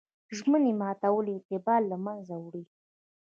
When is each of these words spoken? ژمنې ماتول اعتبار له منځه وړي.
ژمنې 0.37 0.71
ماتول 0.81 1.25
اعتبار 1.33 1.81
له 1.91 1.97
منځه 2.05 2.33
وړي. 2.43 2.63